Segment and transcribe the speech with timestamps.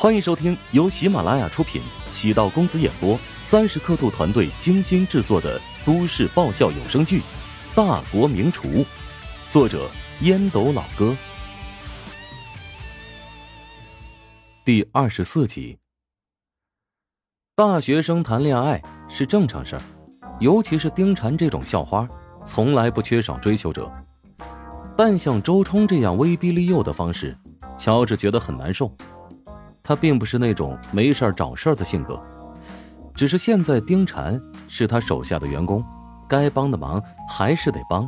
[0.00, 7.18] 欢迎收听由喜马拉雅出品、喜道公子演播、三十刻度团队精心制作的都市爆笑有声剧
[7.74, 8.68] 《大国名厨》，
[9.48, 9.90] 作者
[10.20, 11.16] 烟斗老哥，
[14.64, 15.76] 第二十四集。
[17.56, 19.82] 大学生谈恋爱是正常事儿，
[20.38, 22.08] 尤其是丁婵这种校花，
[22.44, 23.92] 从来不缺少追求者。
[24.96, 27.36] 但像周冲这样威逼利诱的方式，
[27.76, 28.96] 乔治觉得很难受。
[29.88, 32.22] 他并不是那种没事找事儿的性格，
[33.14, 35.82] 只是现在丁婵是他手下的员工，
[36.28, 38.06] 该帮的忙还是得帮。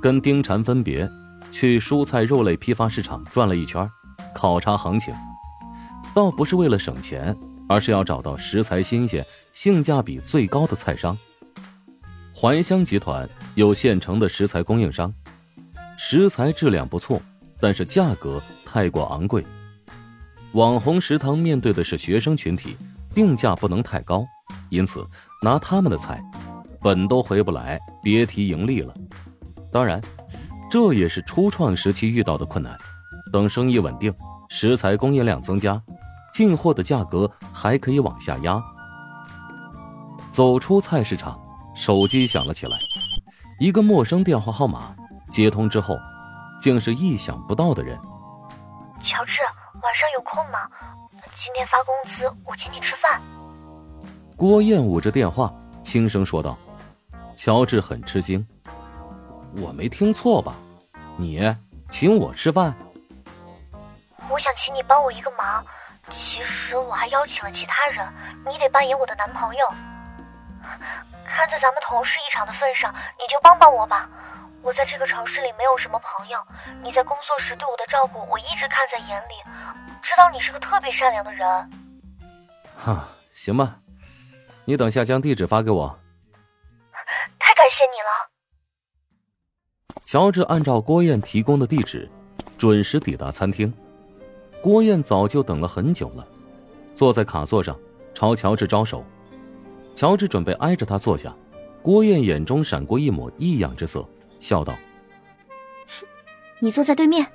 [0.00, 1.10] 跟丁婵分别，
[1.50, 3.90] 去蔬菜肉类批发市场转了一圈，
[4.32, 5.12] 考察行情，
[6.14, 7.36] 倒不是为了省钱，
[7.68, 11.18] 而是要找到食材新鲜、性价比最高的菜商。
[12.40, 15.12] 怀乡集团有现成的食材供应商，
[15.98, 17.20] 食材质量不错，
[17.58, 19.44] 但是价格太过昂贵。
[20.54, 22.76] 网红食堂面对的是学生群体，
[23.14, 24.26] 定价不能太高，
[24.68, 25.06] 因此
[25.40, 26.20] 拿他们的菜，
[26.80, 28.92] 本都回不来，别提盈利了。
[29.70, 30.02] 当然，
[30.68, 32.76] 这也是初创时期遇到的困难。
[33.32, 34.12] 等生意稳定，
[34.48, 35.80] 食材供应量增加，
[36.34, 38.60] 进货的价格还可以往下压。
[40.32, 41.40] 走出菜市场，
[41.76, 42.76] 手机响了起来，
[43.60, 44.96] 一个陌生电话号码，
[45.30, 45.96] 接通之后，
[46.60, 47.96] 竟是意想不到的人。
[49.04, 49.32] 乔治。
[49.82, 50.68] 晚上有空吗？
[51.42, 53.20] 今天发工资，我请你吃饭。
[54.36, 56.56] 郭燕捂着电话，轻声说道。
[57.34, 58.46] 乔治很吃惊，
[59.56, 60.54] 我没听错吧？
[61.16, 61.40] 你
[61.90, 62.74] 请我吃饭？
[64.28, 65.64] 我想请你帮我一个忙，
[66.06, 68.06] 其实我还邀请了其他人，
[68.46, 69.66] 你得扮演我的男朋友。
[70.60, 74.08] 看在咱们同事一场的份上，你就帮帮我吧。
[74.62, 76.38] 我在这个城市里没有什么朋友，
[76.82, 79.32] 你在工作时对我的照顾，我一直看在眼里，
[80.10, 81.46] 知道你是个特别善良的人。
[82.76, 83.78] 哈，行吧，
[84.64, 85.96] 你等下将地址发给我。
[87.38, 88.10] 太感谢你了。
[90.04, 92.10] 乔治按照郭燕提供的地址，
[92.58, 93.72] 准时抵达餐厅。
[94.60, 96.26] 郭燕早就等了很久了，
[96.92, 97.78] 坐在卡座上，
[98.12, 99.04] 朝乔治招手。
[99.94, 101.32] 乔治准备挨着他坐下，
[101.82, 104.04] 郭燕眼中闪过一抹异样之色。
[104.40, 104.74] 笑道
[106.58, 107.30] ：“你坐在对面。”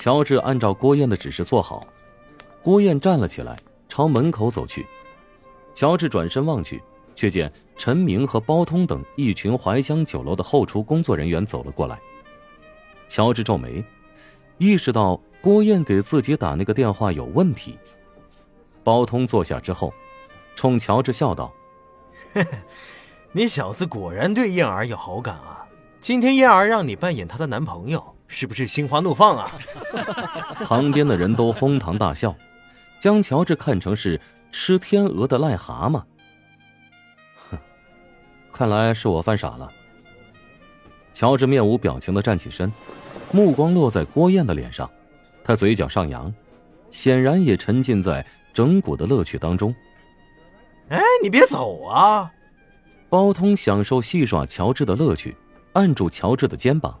[0.00, 1.86] 乔治按照郭燕的指示坐好，
[2.62, 4.86] 郭燕站了起来，朝门口走去。
[5.74, 6.82] 乔治转身望去，
[7.14, 12.00] 却见陈明和包通等一群怀乡酒楼的后厨工作人员走了过来。
[13.08, 13.84] 乔治皱眉，
[14.56, 17.78] 意识到郭燕给自己打那个电话有问题。
[18.82, 19.92] 包通坐下之后，
[20.56, 21.52] 冲乔治笑道
[22.32, 22.58] ：“嘿嘿。”
[23.32, 25.66] 你小子果然对燕儿有好感啊！
[26.00, 29.50] 今天燕儿让你扮演她的男朋友，是不是心花怒放啊？
[30.64, 32.34] 旁边的人都哄堂大笑，
[33.00, 34.18] 将乔治看成是
[34.50, 36.02] 吃天鹅的癞蛤蟆。
[37.50, 37.58] 哼，
[38.50, 39.70] 看来是我犯傻了。
[41.12, 42.72] 乔治面无表情的站起身，
[43.30, 44.90] 目光落在郭燕的脸上，
[45.44, 46.32] 他嘴角上扬，
[46.90, 48.24] 显然也沉浸在
[48.54, 49.74] 整蛊的乐趣当中。
[50.88, 52.32] 哎，你别走啊！
[53.10, 55.36] 包通享受戏耍乔治的乐趣，
[55.72, 57.00] 按住乔治的肩膀。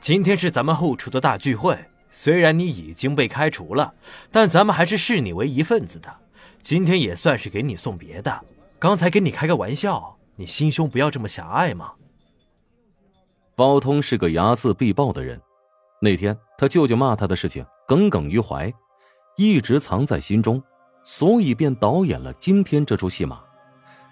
[0.00, 1.78] 今天是咱们后厨的大聚会，
[2.10, 3.94] 虽然你已经被开除了，
[4.30, 6.12] 但咱们还是视你为一份子的。
[6.60, 8.40] 今天也算是给你送别的。
[8.78, 11.92] 刚才跟你开个玩笑，你心胸不要这么狭隘嘛。
[13.54, 15.40] 包通是个睚眦必报的人，
[16.00, 18.72] 那天他舅舅骂他的事情耿耿于怀，
[19.36, 20.60] 一直藏在心中，
[21.04, 23.40] 所以便导演了今天这出戏码。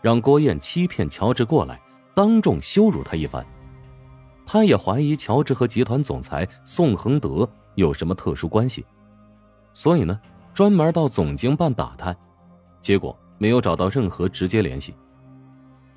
[0.00, 1.80] 让郭燕欺骗乔治过来，
[2.14, 3.44] 当众羞辱他一番。
[4.46, 8.84] 他也怀疑乔治和集团总裁宋恒德有什么特殊关系，
[9.72, 10.20] 所以呢，
[10.52, 12.14] 专门到总经办打探，
[12.82, 14.94] 结果没有找到任何直接联系。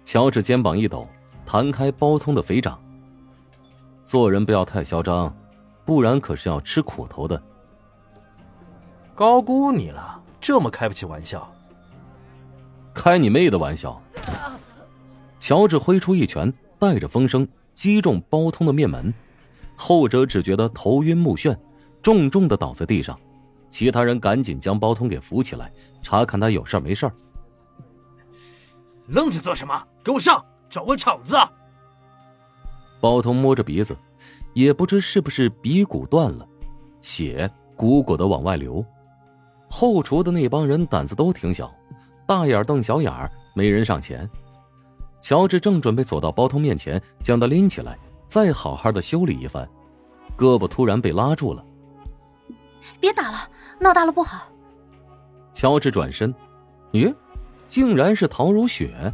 [0.06, 1.08] 乔治肩膀一抖，
[1.46, 2.82] 弹开包通的肥掌。
[4.06, 5.36] 做人不要太嚣张，
[5.84, 7.42] 不然可是要吃苦头的。
[9.14, 11.46] 高估你了，这么开不起玩笑。
[12.94, 14.02] 开你妹的玩笑！
[15.48, 19.14] 乔治挥出一拳，带着风声击中包通的面门，
[19.78, 21.56] 后者只觉得头晕目眩，
[22.02, 23.18] 重重的倒在地上。
[23.70, 25.72] 其他人赶紧将包通给扶起来，
[26.04, 27.10] 查看他有事没事
[29.06, 29.82] 愣着做什么？
[30.04, 31.38] 给我上，找个场子！
[33.00, 33.96] 包通摸着鼻子，
[34.54, 36.46] 也不知是不是鼻骨断了，
[37.00, 38.86] 血鼓鼓的往外流。
[39.70, 41.74] 后厨的那帮人胆子都挺小。
[42.28, 44.30] 大眼瞪小眼儿，没人上前。
[45.28, 47.98] 乔治正准备走到包通面前，将他拎起来，
[48.30, 49.68] 再好好的修理一番，
[50.38, 51.62] 胳膊突然被拉住了。
[53.02, 53.38] 别打了，
[53.78, 54.48] 闹大了不好。
[55.54, 56.34] 乔治转身，
[56.94, 57.14] 咦，
[57.68, 59.12] 竟然是陶如雪。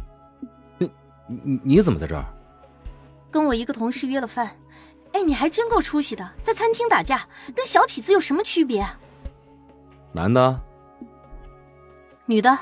[0.78, 0.88] 你
[1.26, 2.24] 你你怎么在这儿？
[3.28, 4.48] 跟我一个同事约了饭。
[5.14, 7.26] 哎，你还真够出息的，在餐厅打架，
[7.56, 8.86] 跟小痞子有什么区别？
[10.12, 10.60] 男的，
[12.24, 12.56] 女的。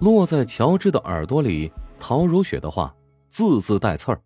[0.00, 2.94] 落在乔治的耳朵里，陶如雪的话
[3.30, 4.22] 字字带刺儿，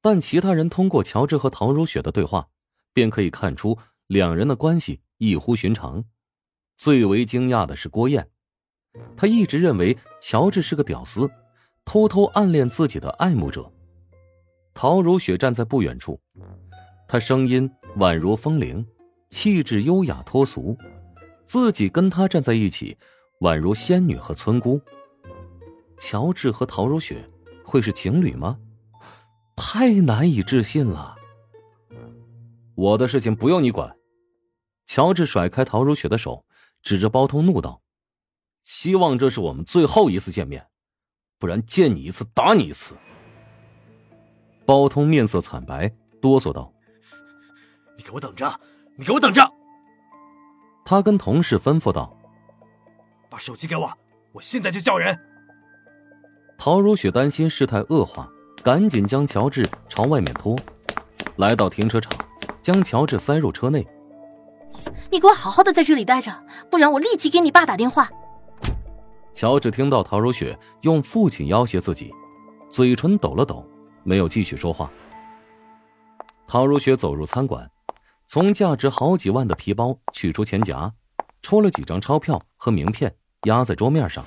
[0.00, 2.48] 但其他人通过乔治和陶如雪的对话，
[2.92, 6.04] 便可以看出两人的关系异乎寻常。
[6.76, 8.28] 最为惊讶的是郭燕，
[9.16, 11.30] 他一直认为乔治是个屌丝，
[11.84, 13.70] 偷偷暗恋自己的爱慕者。
[14.72, 16.18] 陶如雪站在不远处，
[17.06, 18.86] 她声音宛如风铃，
[19.28, 20.76] 气质优雅脱俗。
[21.44, 22.96] 自己跟她站在一起，
[23.40, 24.80] 宛如仙女和村姑。
[26.00, 27.28] 乔治和陶如雪
[27.62, 28.58] 会是情侣吗？
[29.54, 31.14] 太难以置信了。
[32.74, 33.94] 我的事情不用你管。
[34.86, 36.44] 乔治甩开陶如雪的手，
[36.82, 37.82] 指着包通怒道
[38.64, 40.66] ：“希望这是我们最后一次见面，
[41.38, 42.96] 不然见你一次打你一次。”
[44.66, 46.72] 包通面色惨白，哆嗦道
[47.96, 48.58] ：“你给我等着！
[48.96, 49.48] 你给我等着！”
[50.84, 52.16] 他跟同事吩咐道
[53.30, 53.92] ：“把手机给我，
[54.32, 55.16] 我现在就叫人。”
[56.62, 58.28] 陶如雪担心事态恶化，
[58.62, 60.54] 赶紧将乔治朝外面拖，
[61.36, 62.12] 来到停车场，
[62.60, 63.82] 将乔治塞入车内。
[65.10, 66.30] “你给我好好的在这里待着，
[66.70, 68.10] 不然我立即给你爸打电话。”
[69.32, 72.12] 乔治听到陶如雪用父亲要挟自己，
[72.68, 73.66] 嘴唇抖了抖。
[74.02, 74.90] 没有继续说话。
[76.46, 77.70] 陶如雪走入餐馆，
[78.26, 80.92] 从价值好几万的皮包取出钱夹，
[81.40, 83.14] 抽了几张钞票和名片，
[83.44, 84.22] 压在桌面上。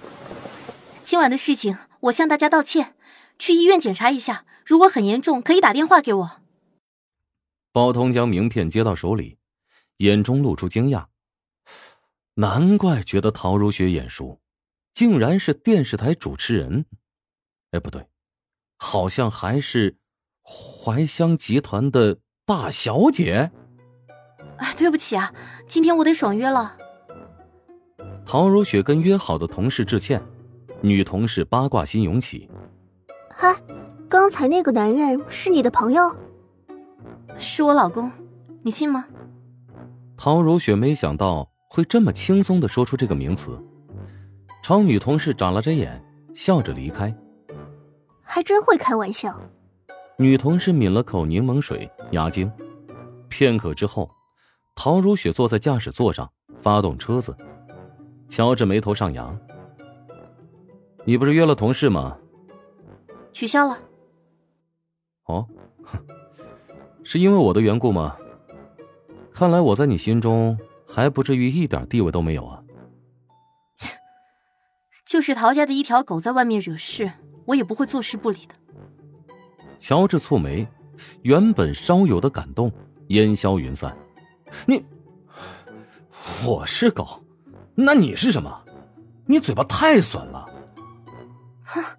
[1.04, 2.96] 今晚的事情，我向大家道歉。
[3.40, 6.42] 去医院检查一下，如果很严重，可以打电话给我。
[7.72, 9.38] 包通将名片接到手里，
[9.98, 11.06] 眼中露出惊讶。
[12.36, 14.40] 难怪觉得陶如雪眼熟，
[14.94, 16.86] 竟然是电视台主持人。
[17.72, 18.08] 哎，不对。
[18.78, 19.98] 好像还是
[20.44, 23.52] 怀香集团的大小姐。
[24.58, 25.34] 哎，对不起啊，
[25.68, 26.78] 今天我得爽约了。
[28.26, 30.22] 陶如雪跟约好的同事致歉，
[30.86, 32.50] 女同事八卦心涌起。
[33.34, 33.56] 嗨，
[34.10, 36.14] 刚才那个男人是你的朋友？
[37.38, 38.12] 是我老公，
[38.64, 39.06] 你信吗？
[40.18, 43.58] 陶如雪没想到会这么轻松的说出这个名词，
[44.62, 46.04] 朝女同事眨了眨眼，
[46.34, 47.16] 笑着离开。
[48.22, 49.40] 还真会开玩笑。
[50.18, 52.52] 女同事抿了口柠檬水压惊，
[53.30, 54.10] 片刻之后，
[54.76, 57.34] 陶如雪坐在驾驶座上发动车子。
[58.28, 59.40] 乔治眉头上扬
[61.06, 62.18] ：“你不是约了同事吗？”
[63.34, 63.80] 取消了。
[65.26, 65.48] 哦，
[67.04, 68.18] 是因为我的缘故吗？
[69.32, 70.58] 看来我在你心中
[70.88, 72.64] 还不至于一点地位都没有啊。
[75.06, 77.12] 就是陶家的一条狗在外面惹事。
[77.46, 78.56] 我也不会坐视不理的。
[79.78, 80.66] 乔治蹙眉，
[81.24, 82.72] 原本稍有的感动
[83.08, 83.98] 烟消云散。
[84.66, 84.86] 你，
[86.46, 87.22] 我是狗，
[87.76, 88.64] 那你是什么？
[89.26, 90.50] 你嘴巴太损了。
[91.74, 91.98] 哼，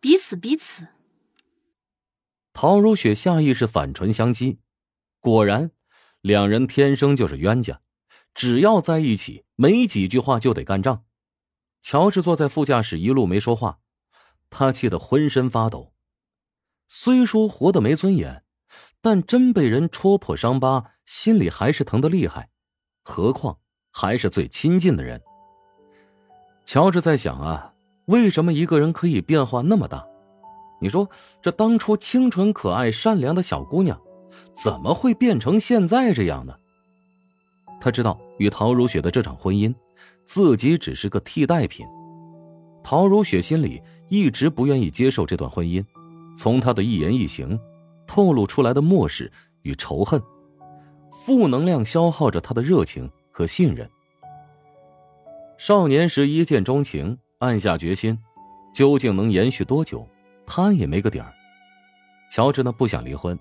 [0.00, 0.86] 彼此彼此。
[2.52, 4.58] 陶如雪下意识反唇相讥，
[5.20, 5.70] 果然，
[6.22, 7.80] 两人天生就是冤家，
[8.32, 11.04] 只要在一起，没几句话就得干仗。
[11.82, 13.80] 乔治坐在副驾驶，一路没说话。
[14.48, 15.92] 他气得浑身发抖，
[16.88, 18.44] 虽说活得没尊严，
[19.02, 22.50] 但真被人戳破伤疤，心里还是疼得厉害。
[23.02, 23.60] 何况
[23.90, 25.22] 还是最亲近的人。
[26.64, 27.74] 乔治在想啊，
[28.06, 30.04] 为什么一个人可以变化那么大？
[30.80, 31.08] 你说
[31.40, 34.00] 这当初清纯可爱、善良的小姑娘，
[34.52, 36.54] 怎么会变成现在这样呢？
[37.80, 39.74] 他知道，与陶如雪的这场婚姻，
[40.24, 41.86] 自己只是个替代品。
[42.82, 43.82] 陶如雪心里。
[44.08, 45.84] 一直不愿意接受这段婚姻，
[46.36, 47.58] 从他的一言一行，
[48.06, 49.32] 透露出来的漠视
[49.62, 50.22] 与仇恨，
[51.10, 53.90] 负能量消耗着他的热情和信任。
[55.58, 58.18] 少年时一见钟情，暗下决心，
[58.72, 60.08] 究竟能延续多久，
[60.46, 61.32] 他也没个底儿。
[62.30, 63.38] 乔治呢不想离婚，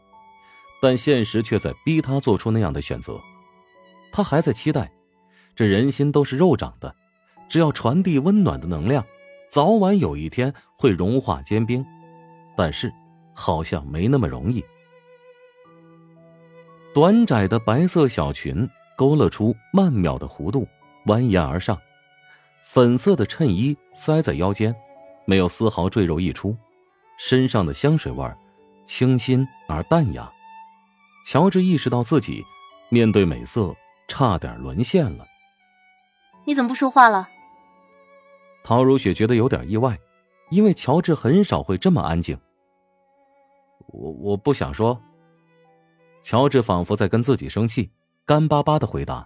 [0.81, 3.19] 但现实却在逼他做出那样的选择。
[4.11, 4.91] 他还在期待，
[5.55, 6.93] 这人心都是肉长的，
[7.47, 9.03] 只要传递温暖的能量。
[9.49, 11.85] 早晚有一天会融化坚冰，
[12.57, 12.91] 但是
[13.33, 14.61] 好像没那么容易。
[16.93, 20.67] 短窄的白色小裙勾勒出曼妙的弧度，
[21.05, 21.77] 蜿蜒而上；
[22.67, 24.75] 粉色的衬衣塞在腰间，
[25.25, 26.57] 没有丝毫赘肉溢出。
[27.15, 28.29] 身上的香水味
[28.85, 30.29] 清新而淡雅。
[31.25, 32.43] 乔治意识到自己
[32.89, 33.73] 面对美色
[34.07, 35.25] 差点沦陷了。
[36.43, 37.29] 你怎么不说话了？
[38.63, 39.97] 陶如雪觉得有点意外，
[40.49, 42.37] 因为乔治很少会这么安静。
[43.87, 44.99] 我我不想说。
[46.21, 47.91] 乔治仿佛在跟自己生气，
[48.25, 49.25] 干巴巴的回答。